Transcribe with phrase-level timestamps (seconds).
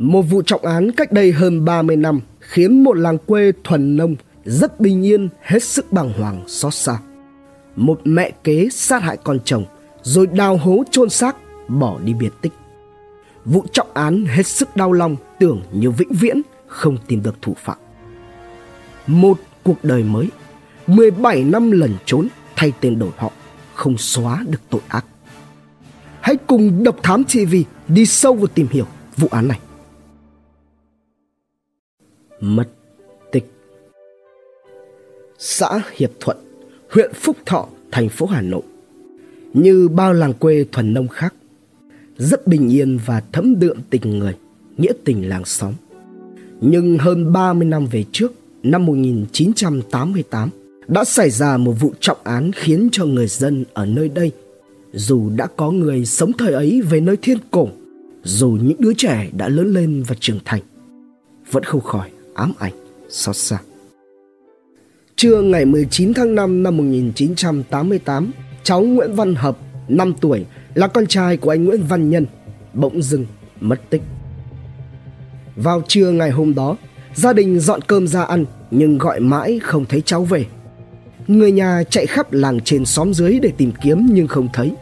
[0.00, 4.16] Một vụ trọng án cách đây hơn 30 năm khiến một làng quê thuần nông
[4.44, 6.98] rất bình yên hết sức bàng hoàng xót xa.
[7.76, 9.64] Một mẹ kế sát hại con chồng
[10.02, 11.36] rồi đào hố chôn xác
[11.68, 12.52] bỏ đi biệt tích.
[13.44, 17.54] Vụ trọng án hết sức đau lòng tưởng như vĩnh viễn không tìm được thủ
[17.64, 17.78] phạm.
[19.06, 20.28] Một cuộc đời mới,
[20.86, 23.30] 17 năm lần trốn thay tên đổi họ,
[23.74, 25.04] không xóa được tội ác.
[26.20, 27.54] Hãy cùng Độc Thám TV
[27.88, 28.86] đi sâu vào tìm hiểu
[29.16, 29.58] vụ án này.
[32.40, 32.68] Mất
[33.32, 33.44] tích
[35.38, 36.36] Xã Hiệp Thuận,
[36.90, 38.62] huyện Phúc Thọ, thành phố Hà Nội.
[39.52, 41.34] Như bao làng quê thuần nông khác,
[42.18, 44.36] rất bình yên và thấm đượm tình người,
[44.76, 45.74] nghĩa tình làng xóm.
[46.60, 48.32] Nhưng hơn 30 năm về trước,
[48.62, 50.50] năm 1988,
[50.88, 54.32] đã xảy ra một vụ trọng án khiến cho người dân ở nơi đây
[54.92, 57.68] dù đã có người sống thời ấy về nơi thiên cổ
[58.22, 60.62] dù những đứa trẻ đã lớn lên và trưởng thành
[61.50, 62.72] vẫn không khỏi ám ảnh
[63.08, 63.58] xót xa
[65.16, 68.30] trưa ngày 19 tháng 5 năm 1988
[68.62, 72.26] cháu Nguyễn Văn Hợp 5 tuổi là con trai của anh Nguyễn Văn Nhân
[72.74, 73.26] bỗng dưng
[73.60, 74.02] mất tích
[75.56, 76.76] vào trưa ngày hôm đó
[77.14, 80.46] gia đình dọn cơm ra ăn nhưng gọi mãi không thấy cháu về
[81.30, 84.72] Người nhà chạy khắp làng trên xóm dưới để tìm kiếm nhưng không thấy.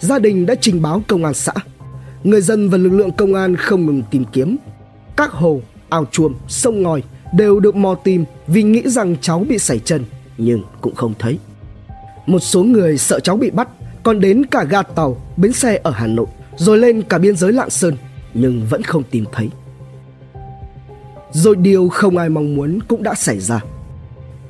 [0.00, 1.52] Gia đình đã trình báo công an xã.
[2.24, 4.56] Người dân và lực lượng công an không ngừng tìm kiếm.
[5.16, 5.60] Các hồ,
[5.94, 10.04] ao chuông, sông ngòi đều được mò tìm vì nghĩ rằng cháu bị sảy chân
[10.38, 11.38] nhưng cũng không thấy.
[12.26, 13.68] Một số người sợ cháu bị bắt
[14.02, 17.52] còn đến cả ga tàu, bến xe ở Hà Nội rồi lên cả biên giới
[17.52, 17.96] Lạng Sơn
[18.34, 19.48] nhưng vẫn không tìm thấy.
[21.32, 23.60] Rồi điều không ai mong muốn cũng đã xảy ra.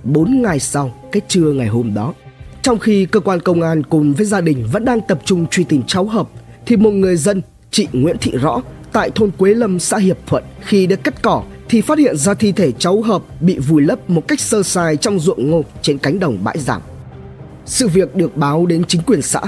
[0.05, 2.15] Bốn ngày sau, cái trưa ngày hôm đó,
[2.63, 5.65] trong khi cơ quan công an cùng với gia đình vẫn đang tập trung truy
[5.65, 6.29] tìm cháu Hợp,
[6.67, 8.63] thì một người dân, chị Nguyễn Thị Rõ,
[8.95, 12.35] tại thôn Quế Lâm, xã Hiệp Thuận, khi được cắt cỏ thì phát hiện ra
[12.35, 15.99] thi thể cháu Hợp bị vùi lấp một cách sơ sài trong ruộng ngô trên
[15.99, 16.83] cánh đồng bãi giảm.
[17.67, 19.41] Sự việc được báo đến chính quyền xã.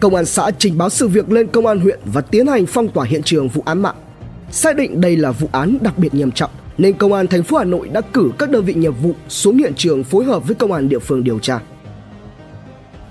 [0.00, 2.88] Công an xã trình báo sự việc lên công an huyện và tiến hành phong
[2.88, 3.96] tỏa hiện trường vụ án mạng.
[4.50, 7.56] Xác định đây là vụ án đặc biệt nghiêm trọng nên công an thành phố
[7.56, 10.54] Hà Nội đã cử các đơn vị nghiệp vụ xuống hiện trường phối hợp với
[10.54, 11.60] công an địa phương điều tra.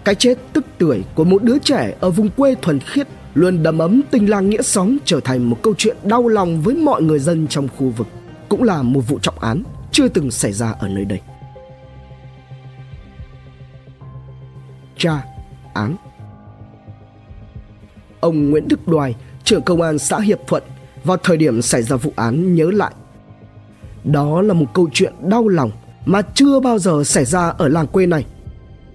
[0.03, 3.77] Cái chết tức tuổi của một đứa trẻ ở vùng quê thuần khiết luôn đầm
[3.77, 7.19] ấm tình làng nghĩa xóm trở thành một câu chuyện đau lòng với mọi người
[7.19, 8.07] dân trong khu vực,
[8.49, 11.19] cũng là một vụ trọng án chưa từng xảy ra ở nơi đây.
[14.97, 15.23] Tra
[15.73, 15.95] án
[18.19, 20.63] Ông Nguyễn Đức Đoài, trưởng công an xã Hiệp Thuận,
[21.03, 22.93] vào thời điểm xảy ra vụ án nhớ lại
[24.03, 25.72] đó là một câu chuyện đau lòng
[26.05, 28.25] mà chưa bao giờ xảy ra ở làng quê này.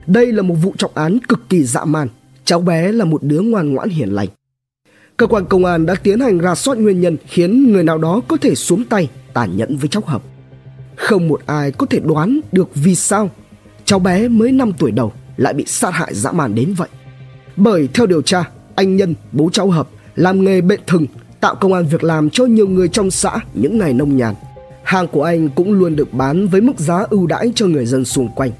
[0.06, 2.08] Đây là một vụ trọng án cực kỳ dã man.
[2.48, 4.28] Cháu bé là một đứa ngoan ngoãn hiền lành.
[5.16, 8.20] Cơ quan công an đã tiến hành ra soát nguyên nhân khiến người nào đó
[8.28, 10.22] có thể xuống tay tàn nhẫn với cháu Hợp.
[10.96, 13.30] Không một ai có thể đoán được vì sao
[13.84, 16.88] cháu bé mới 5 tuổi đầu lại bị sát hại dã man đến vậy.
[17.56, 18.44] Bởi theo điều tra,
[18.74, 21.06] anh Nhân, bố cháu Hợp, làm nghề bệnh thừng,
[21.40, 24.34] tạo công an việc làm cho nhiều người trong xã những ngày nông nhàn
[24.82, 28.04] hàng của anh cũng luôn được bán với mức giá ưu đãi cho người dân
[28.04, 28.50] xung quanh.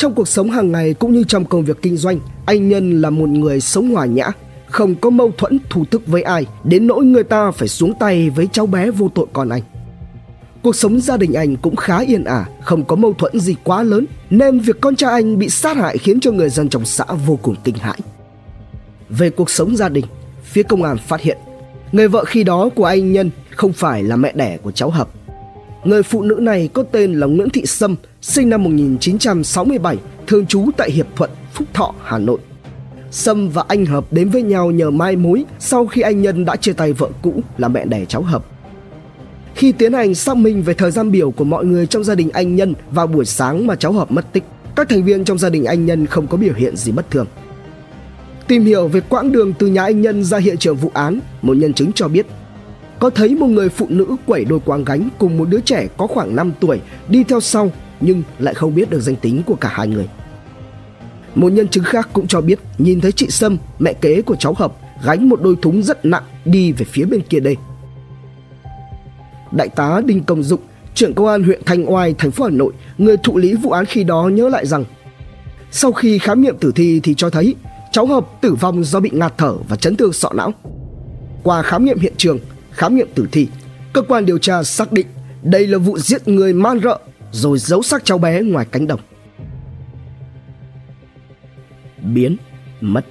[0.00, 3.10] Trong cuộc sống hàng ngày cũng như trong công việc kinh doanh, anh Nhân là
[3.10, 4.32] một người sống hòa nhã,
[4.66, 8.30] không có mâu thuẫn thù tức với ai, đến nỗi người ta phải xuống tay
[8.30, 9.62] với cháu bé vô tội con anh.
[10.62, 13.82] Cuộc sống gia đình anh cũng khá yên ả, không có mâu thuẫn gì quá
[13.82, 17.04] lớn, nên việc con trai anh bị sát hại khiến cho người dân trong xã
[17.26, 17.98] vô cùng kinh hãi.
[19.08, 20.04] Về cuộc sống gia đình,
[20.44, 21.38] phía công an phát hiện
[21.92, 25.08] người vợ khi đó của anh Nhân không phải là mẹ đẻ của cháu Hợp
[25.84, 30.70] Người phụ nữ này có tên là Nguyễn Thị Sâm, sinh năm 1967, thường trú
[30.76, 32.38] tại Hiệp Thuận, Phúc Thọ, Hà Nội.
[33.10, 36.56] Sâm và anh Hợp đến với nhau nhờ mai mối sau khi anh Nhân đã
[36.56, 38.44] chia tay vợ cũ là mẹ đẻ cháu Hợp.
[39.54, 42.30] Khi tiến hành xác minh về thời gian biểu của mọi người trong gia đình
[42.30, 44.44] anh Nhân vào buổi sáng mà cháu Hợp mất tích,
[44.76, 47.26] các thành viên trong gia đình anh Nhân không có biểu hiện gì bất thường.
[48.48, 51.56] Tìm hiểu về quãng đường từ nhà anh Nhân ra hiện trường vụ án, một
[51.56, 52.26] nhân chứng cho biết
[52.98, 56.06] có thấy một người phụ nữ quẩy đôi quang gánh cùng một đứa trẻ có
[56.06, 57.70] khoảng 5 tuổi đi theo sau
[58.00, 60.08] nhưng lại không biết được danh tính của cả hai người.
[61.34, 64.54] Một nhân chứng khác cũng cho biết nhìn thấy chị Sâm, mẹ kế của cháu
[64.54, 64.72] Hợp,
[65.04, 67.56] gánh một đôi thúng rất nặng đi về phía bên kia đây.
[69.52, 70.60] Đại tá Đinh Công Dụng,
[70.94, 73.84] trưởng công an huyện Thanh Oai, thành phố Hà Nội, người thụ lý vụ án
[73.84, 74.84] khi đó nhớ lại rằng
[75.70, 77.54] sau khi khám nghiệm tử thi thì cho thấy
[77.92, 80.52] cháu Hợp tử vong do bị ngạt thở và chấn thương sọ não.
[81.42, 82.38] Qua khám nghiệm hiện trường,
[82.70, 83.48] khám nghiệm tử thi,
[83.92, 85.06] cơ quan điều tra xác định
[85.42, 86.98] đây là vụ giết người man rợ
[87.32, 89.00] rồi giấu xác cháu bé ngoài cánh đồng.
[92.14, 92.36] Biến
[92.80, 93.04] mất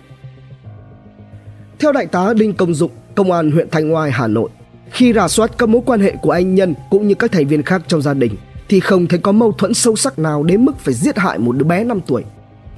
[1.79, 4.49] Theo đại tá Đinh Công Dụng, Công an huyện Thanh Oai, Hà Nội,
[4.91, 7.63] Khi rà soát các mối quan hệ của anh Nhân cũng như các thành viên
[7.63, 8.35] khác trong gia đình
[8.69, 11.57] thì không thấy có mâu thuẫn sâu sắc nào đến mức phải giết hại một
[11.57, 12.23] đứa bé 5 tuổi.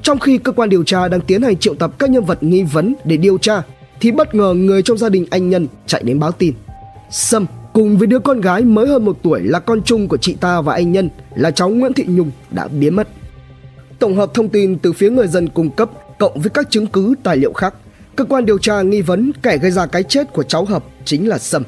[0.01, 2.63] Trong khi cơ quan điều tra đang tiến hành triệu tập các nhân vật nghi
[2.63, 3.61] vấn để điều tra
[3.99, 6.53] thì bất ngờ người trong gia đình anh Nhân chạy đến báo tin.
[7.11, 10.33] Sâm cùng với đứa con gái mới hơn một tuổi là con chung của chị
[10.33, 13.07] ta và anh Nhân là cháu Nguyễn Thị Nhung đã biến mất.
[13.99, 15.89] Tổng hợp thông tin từ phía người dân cung cấp
[16.19, 17.73] cộng với các chứng cứ tài liệu khác,
[18.15, 21.29] cơ quan điều tra nghi vấn kẻ gây ra cái chết của cháu Hợp chính
[21.29, 21.63] là Sâm.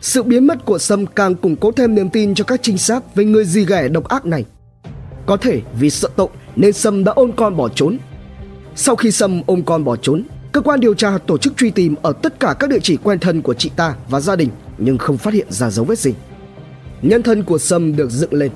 [0.00, 3.14] Sự biến mất của Sâm càng củng cố thêm niềm tin cho các trinh sát
[3.14, 4.44] về người gì ghẻ độc ác này.
[5.26, 7.98] Có thể vì sợ tội nên Sâm đã ôm con bỏ trốn.
[8.74, 11.94] Sau khi Sâm ôm con bỏ trốn, cơ quan điều tra tổ chức truy tìm
[12.02, 14.98] ở tất cả các địa chỉ quen thân của chị ta và gia đình nhưng
[14.98, 16.14] không phát hiện ra dấu vết gì.
[17.02, 18.50] Nhân thân của Sâm được dựng lên.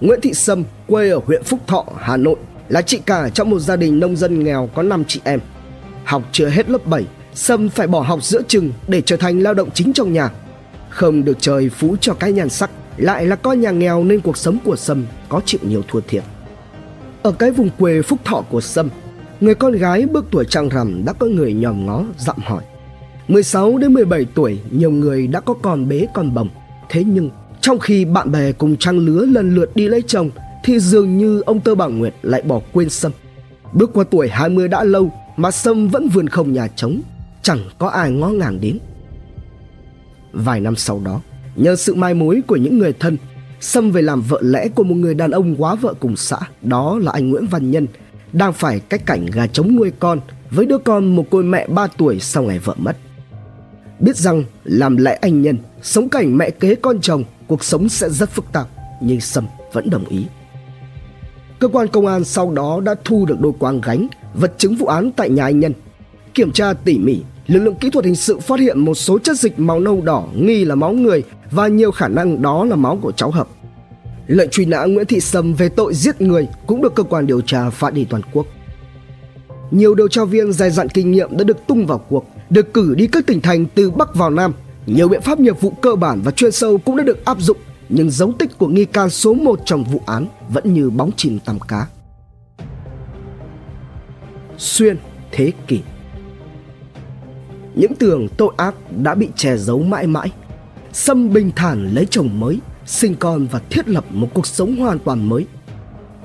[0.00, 2.36] Nguyễn Thị Sâm quê ở huyện Phúc Thọ, Hà Nội
[2.68, 5.40] là chị cả trong một gia đình nông dân nghèo có 5 chị em.
[6.04, 7.04] Học chưa hết lớp 7,
[7.34, 10.30] Sâm phải bỏ học giữa chừng để trở thành lao động chính trong nhà.
[10.88, 14.36] Không được trời phú cho cái nhan sắc, lại là con nhà nghèo nên cuộc
[14.36, 16.22] sống của Sâm có chịu nhiều thua thiệt.
[17.22, 18.88] Ở cái vùng quê Phúc Thọ của Sâm,
[19.40, 22.62] người con gái bước tuổi trăng rằm đã có người nhòm ngó dặm hỏi.
[23.28, 26.48] 16 đến 17 tuổi, nhiều người đã có con bế con bồng.
[26.88, 27.30] Thế nhưng,
[27.60, 30.30] trong khi bạn bè cùng trang lứa lần lượt đi lấy chồng,
[30.64, 33.12] thì dường như ông Tơ Bảo Nguyệt lại bỏ quên Sâm.
[33.72, 37.00] Bước qua tuổi 20 đã lâu mà Sâm vẫn vườn không nhà trống,
[37.42, 38.78] chẳng có ai ngó ngàng đến.
[40.32, 41.20] Vài năm sau đó,
[41.56, 43.16] nhờ sự mai mối của những người thân,
[43.60, 46.98] Sâm về làm vợ lẽ của một người đàn ông quá vợ cùng xã, đó
[47.02, 47.86] là anh Nguyễn Văn Nhân,
[48.32, 50.20] đang phải cách cảnh gà trống nuôi con
[50.50, 52.96] với đứa con một cô mẹ 3 tuổi sau ngày vợ mất.
[54.02, 58.10] Biết rằng làm lẽ anh Nhân, sống cảnh mẹ kế con chồng, cuộc sống sẽ
[58.10, 58.68] rất phức tạp,
[59.02, 60.24] nhưng Sâm vẫn đồng ý.
[61.58, 64.86] Cơ quan công an sau đó đã thu được đôi quang gánh, vật chứng vụ
[64.86, 65.72] án tại nhà anh Nhân.
[66.34, 69.38] Kiểm tra tỉ mỉ, lực lượng kỹ thuật hình sự phát hiện một số chất
[69.38, 72.98] dịch màu nâu đỏ nghi là máu người và nhiều khả năng đó là máu
[73.02, 73.48] của cháu Hợp.
[74.26, 77.40] Lệnh truy nã Nguyễn Thị Sâm về tội giết người cũng được cơ quan điều
[77.40, 78.46] tra phát đi toàn quốc.
[79.72, 82.94] Nhiều điều tra viên dày dặn kinh nghiệm đã được tung vào cuộc, được cử
[82.94, 84.52] đi các tỉnh thành từ Bắc vào Nam.
[84.86, 87.56] Nhiều biện pháp nghiệp vụ cơ bản và chuyên sâu cũng đã được áp dụng,
[87.88, 91.38] nhưng dấu tích của nghi can số 1 trong vụ án vẫn như bóng chìm
[91.44, 91.86] tầm cá.
[94.58, 94.96] Xuyên
[95.32, 95.80] thế kỷ
[97.74, 100.32] Những tường tội ác đã bị che giấu mãi mãi.
[100.92, 104.98] Sâm bình thản lấy chồng mới, sinh con và thiết lập một cuộc sống hoàn
[104.98, 105.46] toàn mới.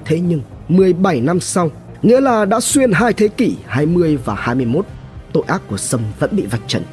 [0.05, 1.71] Thế nhưng 17 năm sau,
[2.01, 4.85] nghĩa là đã xuyên hai thế kỷ 20 và 21,
[5.33, 6.83] tội ác của Sâm vẫn bị vạch trần.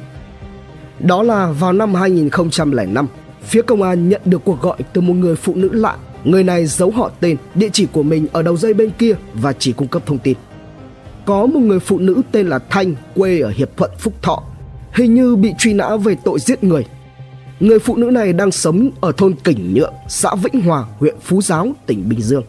[0.99, 3.07] Đó là vào năm 2005,
[3.43, 5.97] phía công an nhận được cuộc gọi từ một người phụ nữ lạ.
[6.23, 9.53] Người này giấu họ tên, địa chỉ của mình ở đầu dây bên kia và
[9.53, 10.37] chỉ cung cấp thông tin.
[11.25, 14.43] Có một người phụ nữ tên là Thanh, quê ở Hiệp Thuận, Phúc Thọ,
[14.93, 16.85] hình như bị truy nã về tội giết người.
[17.59, 21.41] Người phụ nữ này đang sống ở thôn Kỉnh Nhượng, xã Vĩnh Hòa, huyện Phú
[21.41, 22.43] Giáo, tỉnh Bình Dương.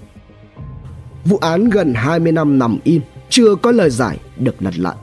[1.29, 4.97] Vụ án gần 20 năm nằm im, chưa có lời giải được lật lại.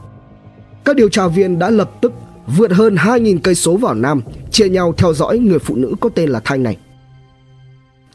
[0.85, 2.13] Các điều tra viên đã lập tức
[2.47, 4.21] vượt hơn 2.000 cây số vào Nam,
[4.51, 6.77] chia nhau theo dõi người phụ nữ có tên là Thanh này.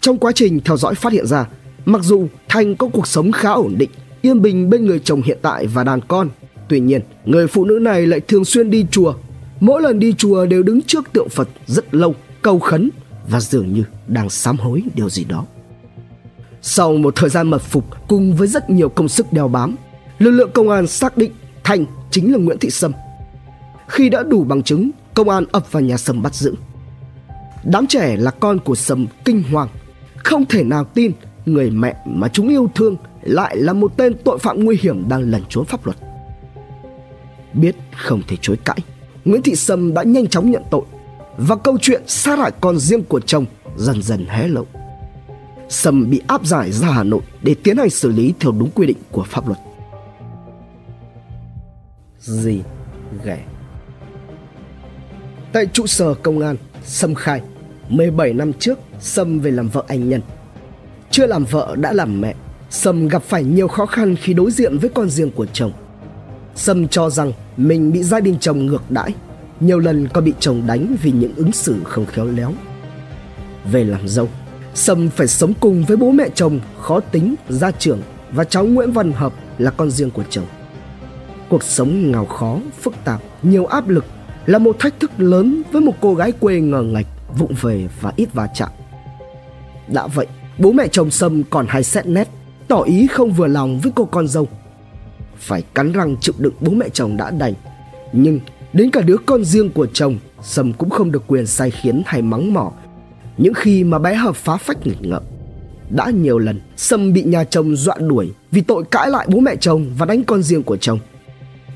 [0.00, 1.46] Trong quá trình theo dõi phát hiện ra,
[1.84, 3.90] mặc dù Thanh có cuộc sống khá ổn định,
[4.22, 6.28] yên bình bên người chồng hiện tại và đàn con,
[6.68, 9.14] tuy nhiên người phụ nữ này lại thường xuyên đi chùa.
[9.60, 12.90] Mỗi lần đi chùa đều đứng trước tượng Phật rất lâu, cầu khấn
[13.28, 15.44] và dường như đang sám hối điều gì đó.
[16.62, 19.76] Sau một thời gian mật phục cùng với rất nhiều công sức đeo bám,
[20.18, 21.32] lực lượng công an xác định
[21.64, 22.92] thành chính là Nguyễn Thị Sâm.
[23.88, 26.54] Khi đã đủ bằng chứng, công an ập vào nhà Sâm bắt giữ.
[27.64, 29.68] Đám trẻ là con của Sâm kinh hoàng,
[30.16, 31.12] không thể nào tin
[31.46, 35.30] người mẹ mà chúng yêu thương lại là một tên tội phạm nguy hiểm đang
[35.30, 35.96] lẩn trốn pháp luật.
[37.52, 38.78] Biết không thể chối cãi,
[39.24, 40.82] Nguyễn Thị Sâm đã nhanh chóng nhận tội
[41.36, 43.44] và câu chuyện sát hại con riêng của chồng
[43.76, 44.64] dần dần hé lộ.
[45.68, 48.86] Sâm bị áp giải ra Hà Nội để tiến hành xử lý theo đúng quy
[48.86, 49.58] định của pháp luật.
[52.20, 52.62] Gì
[53.24, 53.44] ghẻ
[55.52, 57.42] Tại trụ sở công an, Sâm khai
[57.88, 60.20] 17 năm trước Sâm về làm vợ anh Nhân.
[61.10, 62.34] Chưa làm vợ đã làm mẹ,
[62.70, 65.72] Sâm gặp phải nhiều khó khăn khi đối diện với con riêng của chồng.
[66.54, 69.14] Sâm cho rằng mình bị gia đình chồng ngược đãi,
[69.60, 72.52] nhiều lần còn bị chồng đánh vì những ứng xử không khéo léo.
[73.72, 74.28] Về làm dâu,
[74.78, 78.92] Sâm phải sống cùng với bố mẹ chồng khó tính, gia trưởng và cháu Nguyễn
[78.92, 80.44] Văn Hợp là con riêng của chồng.
[81.48, 84.04] Cuộc sống nghèo khó, phức tạp, nhiều áp lực
[84.46, 87.06] là một thách thức lớn với một cô gái quê ngờ ngạch,
[87.38, 88.68] vụng về và ít va chạm.
[89.88, 90.26] Đã vậy,
[90.58, 92.28] bố mẹ chồng Sâm còn hay xét nét,
[92.68, 94.48] tỏ ý không vừa lòng với cô con dâu.
[95.38, 97.54] Phải cắn răng chịu đựng bố mẹ chồng đã đành,
[98.12, 98.40] nhưng
[98.72, 102.22] Đến cả đứa con riêng của chồng Sâm cũng không được quyền sai khiến hay
[102.22, 102.72] mắng mỏ
[103.38, 105.22] những khi mà bé Hợp phá phách nghịch ngợm,
[105.90, 109.56] Đã nhiều lần Sâm bị nhà chồng dọa đuổi Vì tội cãi lại bố mẹ
[109.56, 110.98] chồng Và đánh con riêng của chồng.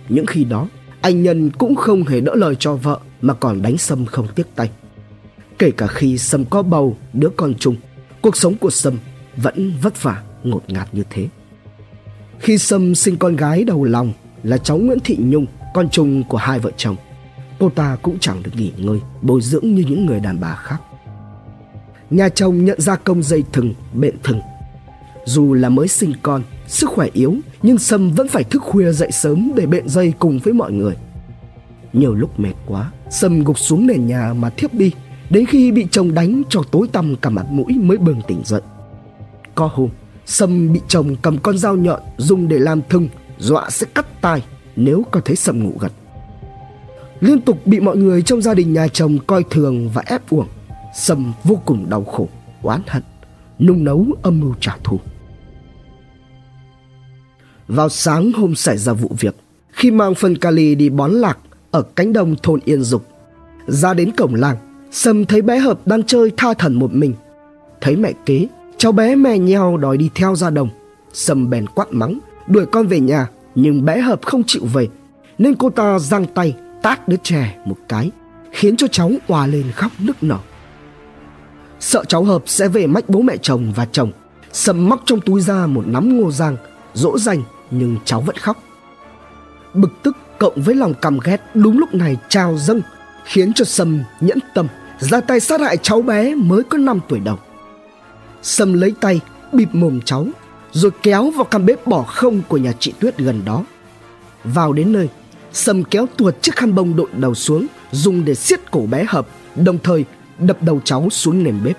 [0.09, 0.69] Những khi đó,
[1.00, 4.47] Anh Nhân cũng không hề đỡ lời cho vợ Mà còn đánh Sâm không tiếc
[4.54, 4.71] tay.
[5.59, 7.76] Kể cả khi Sâm có bầu Đứa con chung,
[8.21, 8.99] Cuộc sống của Sâm
[9.37, 11.28] vẫn vất vả, ngột ngạt như thế.
[12.38, 16.38] Khi Sâm sinh con gái đầu lòng Là cháu Nguyễn Thị Nhung, Con chung của
[16.38, 16.97] hai vợ chồng,
[17.59, 20.78] Cô ta cũng chẳng được nghỉ ngơi, Bồi dưỡng như những người đàn bà khác.
[22.12, 24.40] Nhà chồng nhận ra công dây thừng bệnh thừng.
[25.25, 29.11] Dù là mới sinh con, Sức khỏe yếu, Nhưng Sâm vẫn phải thức khuya dậy
[29.12, 30.95] sớm Để bện dây cùng với mọi người.
[31.92, 34.92] Nhiều lúc mệt quá, Sâm gục xuống nền nhà mà thiếp đi,
[35.31, 38.61] Đến khi bị chồng đánh cho tối tăm cả mặt mũi mới bừng tỉnh dậy.
[39.54, 39.88] Có hôm,
[40.26, 44.42] Sâm bị chồng cầm con dao nhọn dùng để làm thừng, Dọa sẽ cắt tai
[44.76, 45.92] nếu có thấy Sâm ngủ gật.
[47.21, 50.47] Liên tục bị mọi người trong gia đình nhà chồng coi thường và ép uổng.
[50.94, 52.28] Sâm vô cùng đau khổ,
[52.62, 53.02] oán hận
[53.58, 55.00] Nung nấu âm mưu trả thù.
[57.68, 59.37] Vào sáng hôm xảy ra vụ việc
[59.70, 61.38] Khi mang phân kali đi bón lạc
[61.70, 63.06] Ở cánh đồng thôn Yên Dục
[63.66, 64.56] Ra đến cổng làng
[64.90, 67.14] Sâm thấy bé Hợp đang chơi tha thần một mình.
[67.80, 68.46] Thấy mẹ kế
[68.76, 70.68] Cháu bé mè nheo đòi đi theo ra đồng.
[71.12, 74.88] Sâm bèn quát mắng Đuổi con về nhà Nhưng bé Hợp không chịu về
[75.38, 78.11] Nên cô ta giang tay tát đứa trẻ một cái
[78.50, 80.38] Khiến cho cháu òa lên khóc nức nở.
[81.82, 84.12] Sợ cháu Hợp sẽ về mách bố mẹ chồng và chồng.
[84.52, 86.56] Sâm móc trong túi ra một nắm ngô giang
[86.94, 88.62] Dỗ dành, nhưng cháu vẫn khóc.
[89.74, 92.80] Bực tức cộng với lòng căm ghét, đúng lúc này trào dâng,
[93.24, 94.66] Khiến cho Sâm nhẫn tâm,
[94.98, 97.38] ra tay sát hại cháu bé mới có 5 tuổi đầu.
[98.42, 99.20] Sâm lấy tay,
[99.52, 100.26] bịt mồm cháu,
[100.72, 103.64] Rồi kéo vào căn bếp bỏ không của nhà chị Tuyết gần đó.
[104.44, 105.08] Vào đến nơi
[105.52, 109.26] Sâm kéo tuột chiếc khăn bông đội đầu xuống, Dùng để siết cổ bé Hợp,
[109.56, 110.04] Đồng thời
[110.38, 111.78] đập đầu cháu xuống nền bếp.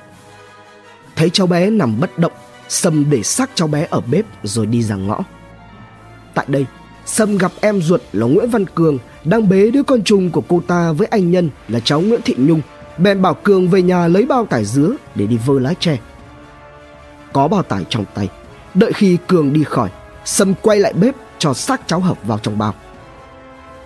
[1.16, 2.34] Thấy cháu bé nằm bất động,
[2.70, 5.20] Sâm để xác cháu bé ở bếp rồi đi ra ngõ.
[6.34, 6.66] Tại đây,
[7.06, 10.62] Sâm gặp em ruột là Nguyễn Văn Cường Đang bế đứa con chung của cô
[10.68, 12.62] ta với anh Nhân là cháu Nguyễn Thị Nhung,
[12.98, 15.98] Bèn bảo Cường về nhà lấy bao tải dứa để đi vơ lá tre.
[17.34, 18.30] Có bao tải trong tay.
[18.74, 19.90] Đợi khi Cường đi khỏi,
[20.26, 22.74] Sâm quay lại bếp cho xác cháu Hợp vào trong bao.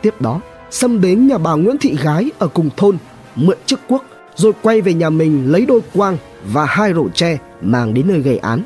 [0.02, 2.98] Tiếp đó, Sâm đến nhà bà Nguyễn Thị Gái ở cùng thôn,
[3.36, 4.04] Mượn chiếc cuốc
[4.38, 6.18] rồi quay về nhà mình lấy đôi quang
[6.54, 8.64] Và hai rổ tre mang đến nơi gây án.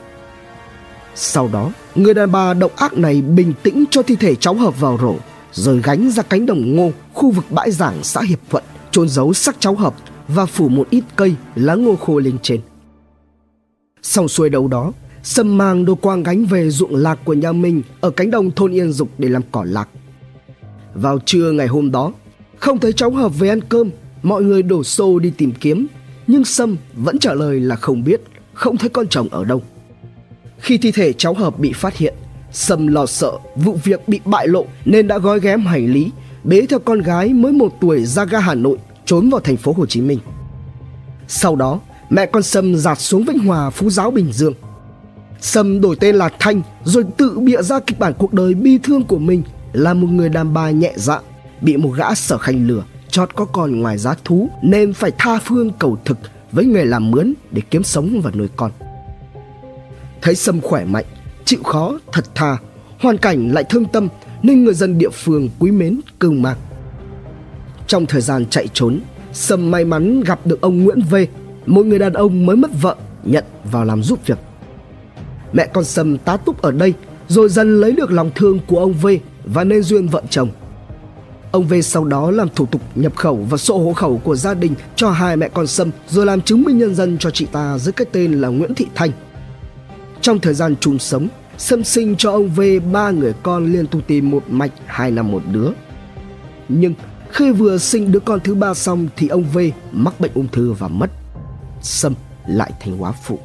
[1.16, 4.80] Sau đó Người đàn bà độc ác này bình tĩnh cho thi thể cháu Hợp
[4.80, 5.16] vào rổ
[5.54, 9.34] Rồi gánh ra cánh đồng ngô Khu vực bãi giảng xã Hiệp Thuận chôn giấu
[9.34, 9.94] xác cháu Hợp
[10.28, 12.62] Và phủ một ít cây lá ngô khô lên trên.
[14.02, 14.92] Xong xuôi đầu đó
[15.24, 18.72] Sâm mang đôi quang gánh về ruộng lạc của nhà mình Ở cánh đồng thôn
[18.72, 19.90] Yên Dục để làm cỏ lạc.
[20.94, 22.12] Vào trưa ngày hôm đó,
[22.58, 23.90] không thấy cháu Hợp về ăn cơm,
[24.24, 25.88] mọi người đổ xô đi tìm kiếm,
[26.28, 28.22] nhưng Sâm vẫn trả lời là không biết,
[28.54, 29.62] không thấy con chồng ở đâu.
[30.58, 32.14] Khi thi thể cháu Hợp bị phát hiện,
[32.52, 36.12] Sâm lo sợ vụ việc bị bại lộ nên đã gói ghém hành lý,
[36.44, 39.74] bế theo con gái mới một tuổi ra ga Hà Nội trốn vào thành phố
[39.74, 40.20] Hồ Chí Minh.
[41.28, 44.54] Sau đó, mẹ con Sâm giạt xuống Vĩnh Hòa, Phú Giáo, Bình Dương.
[45.42, 49.04] Sâm đổi tên là Thanh rồi tự bịa ra kịch bản cuộc đời bi thương
[49.04, 51.20] của mình là một người đàn bà nhẹ dạ
[51.62, 55.40] bị một gã sở khanh lừa chót có con ngoài giá thú nên phải tha
[55.40, 56.18] phương cầu thực
[56.52, 58.72] với nghề làm mướn để kiếm sống và nuôi con.
[60.22, 61.06] Thấy sâm khỏe mạnh,
[61.46, 62.58] chịu khó, thật thà
[63.00, 64.08] hoàn cảnh lại thương tâm
[64.44, 66.58] nên người dân địa phương quý mến cưu mang.
[67.88, 69.00] Trong thời gian chạy trốn,
[69.34, 71.16] sâm may mắn gặp được ông nguyễn v
[71.66, 74.38] một người đàn ông mới mất vợ, nhận vào làm giúp việc.
[75.54, 76.94] Mẹ con sâm tá túc ở đây,
[77.28, 79.08] rồi dần lấy được lòng thương của ông v
[79.46, 80.50] và nên duyên vợ chồng.
[81.52, 84.54] Ông V sau đó làm thủ tục nhập khẩu và sổ hộ khẩu của gia
[84.54, 87.78] đình cho hai mẹ con Sâm rồi làm chứng minh nhân dân cho chị ta
[87.78, 89.12] dưới cái tên là Nguyễn Thị Thanh.
[90.22, 91.28] Trong thời gian chung sống,
[91.58, 95.32] Sâm sinh cho ông V ba người con liên tục tìm một mạch hai năm
[95.32, 95.70] một đứa.
[96.70, 96.94] Nhưng
[97.30, 99.60] khi vừa sinh đứa con thứ ba xong thì ông V
[99.92, 101.10] mắc bệnh ung thư và mất.
[101.82, 102.14] Sâm
[102.48, 103.40] lại thành hóa phụ.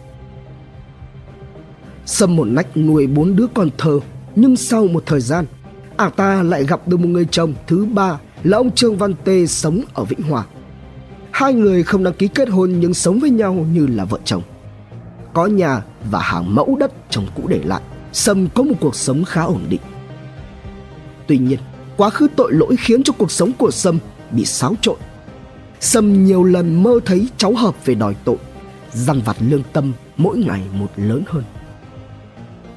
[2.06, 4.00] Sâm một nách nuôi bốn đứa con thơ
[4.36, 5.44] nhưng sau một thời gian
[5.96, 9.46] ả ta lại gặp được một người chồng thứ ba là ông Trương Văn Tê
[9.46, 10.44] sống ở Vĩnh Hòa.
[11.30, 14.42] Hai người không đăng ký kết hôn nhưng sống với nhau như là vợ chồng.
[15.32, 19.24] Có nhà và hàng mẫu đất chồng cũ để lại, Sâm có một cuộc sống
[19.24, 19.80] khá ổn định.
[21.26, 21.58] Tuy nhiên,
[21.96, 23.98] quá khứ tội lỗi khiến cho cuộc sống của Sâm
[24.30, 24.96] bị xáo trộn.
[25.80, 28.36] Sâm nhiều lần mơ thấy cháu hợp về đòi tội,
[28.92, 31.44] dằn vặt lương tâm mỗi ngày một lớn hơn.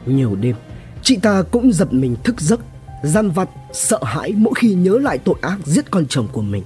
[0.05, 0.55] Nhiều đêm,
[1.01, 2.59] chị ta cũng giật mình thức giấc
[3.03, 6.63] gian vặt, sợ hãi mỗi khi nhớ lại tội ác giết con chồng của mình.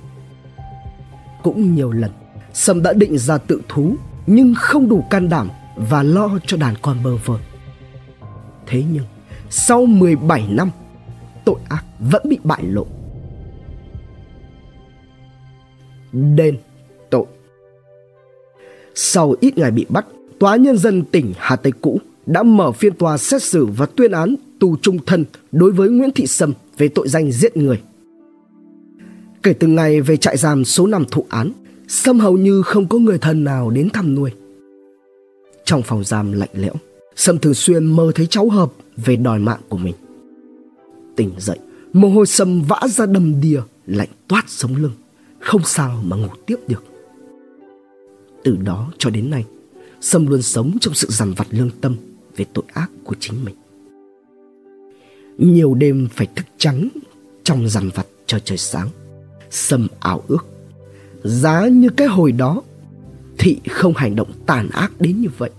[1.43, 2.11] Cũng nhiều lần,
[2.53, 3.95] Sâm đã định ra tự thú
[4.27, 7.37] nhưng không đủ can đảm và lo cho đàn con bơ vơ.
[8.67, 9.05] Thế nhưng,
[9.49, 10.71] sau 17 năm,
[11.45, 12.85] tội ác vẫn bị bại lộ.
[16.11, 16.57] Đền
[17.09, 17.25] tội
[18.95, 20.05] Sau ít ngày bị bắt,
[20.39, 24.11] Tòa Nhân dân tỉnh Hà Tây cũ đã mở phiên tòa xét xử và tuyên
[24.11, 27.81] án tù trung thân đối với Nguyễn Thị Sâm về tội danh giết người.
[29.43, 31.51] Kể từ ngày về trại giam số năm thụ án,
[31.87, 34.31] Sâm hầu như không có người thân nào đến thăm nuôi.
[35.65, 36.73] Trong phòng giam lạnh lẽo,
[37.15, 39.95] Sâm thường xuyên mơ thấy cháu hợp về đòi mạng của mình.
[41.15, 41.59] Tỉnh dậy,
[41.93, 44.91] mồ hôi Sâm vã ra đầm đìa, lạnh toát sống lưng,
[45.39, 46.83] không sao mà ngủ tiếp được.
[48.43, 49.45] Từ đó cho đến nay,
[50.01, 51.95] Sâm luôn sống trong sự dằn vặt lương tâm
[52.35, 53.55] về tội ác của chính mình.
[55.37, 56.89] Nhiều đêm phải thức trắng
[57.43, 58.89] trong dằn vặt cho trời sáng.
[59.49, 60.45] Sâm ảo ước.
[61.23, 62.61] Giá như cái hồi đó,
[63.37, 65.49] thị không hành động tàn ác đến như vậy.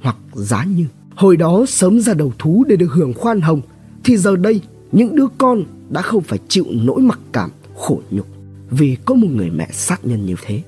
[0.00, 3.60] Hoặc giá như hồi đó sớm ra đầu thú để được hưởng khoan hồng,
[4.04, 4.60] thì giờ đây
[4.92, 8.26] những đứa con đã không phải chịu nỗi mặc cảm, khổ nhục
[8.70, 10.62] vì có một người mẹ sát nhân như thế.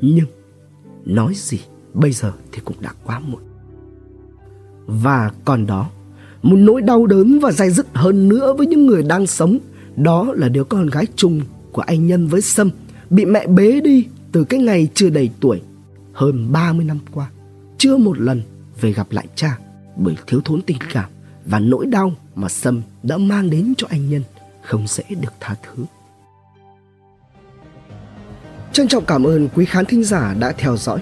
[0.00, 0.26] Nhưng
[1.04, 1.60] nói gì
[1.94, 3.40] bây giờ thì cũng đã quá muộn.
[4.86, 5.90] Và còn đó,
[6.42, 9.58] một nỗi đau đớn và dai dứt hơn nữa với những người đang sống,
[9.96, 11.40] đó là đứa con gái chung
[11.72, 12.70] của anh Nhân với Sâm
[13.10, 15.60] bị mẹ bế đi từ cái ngày chưa đầy tuổi,
[16.12, 17.30] hơn 30 năm qua,
[17.78, 18.42] chưa một lần
[18.80, 19.58] về gặp lại cha
[19.96, 21.10] bởi thiếu thốn tình cảm
[21.46, 24.22] và nỗi đau mà Sâm đã mang đến cho anh Nhân
[24.62, 25.84] không dễ được tha thứ.
[28.72, 31.00] Trân trọng cảm ơn quý khán thính giả đã theo dõi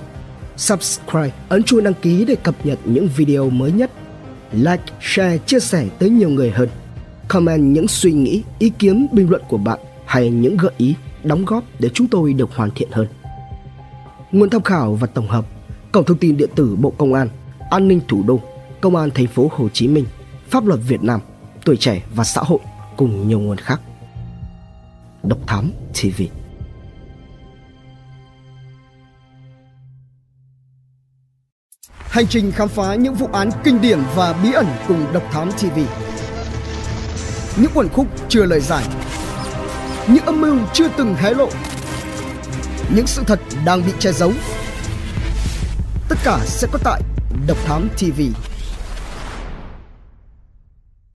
[0.57, 3.91] subscribe, ấn chuông đăng ký để cập nhật những video mới nhất.
[4.53, 6.69] Like, share, chia sẻ tới nhiều người hơn.
[7.29, 11.45] Comment những suy nghĩ, ý kiến, bình luận của bạn hay những gợi ý, đóng
[11.45, 13.07] góp để chúng tôi được hoàn thiện hơn.
[14.33, 15.45] Nguồn tham khảo và tổng hợp:
[15.93, 17.29] Cổng thông tin điện tử Bộ Công an,
[17.71, 18.41] An ninh thủ đô,
[18.81, 20.05] Công an thành phố Hồ Chí Minh,
[20.49, 21.21] Pháp luật Việt Nam,
[21.65, 22.59] Tuổi trẻ và xã hội
[22.97, 23.81] cùng nhiều nguồn khác.
[25.23, 26.23] Độc Thám TV
[32.11, 35.53] Hành trình khám phá những vụ án kinh điển và bí ẩn cùng Độc Thám
[35.53, 35.79] TV.
[37.57, 38.85] Những quần khúc chưa lời giải.
[40.09, 41.49] Những âm mưu chưa từng hé lộ.
[42.95, 44.33] Những sự thật đang bị che giấu.
[46.09, 47.03] Tất cả sẽ có tại
[47.47, 48.50] Độc Thám TV.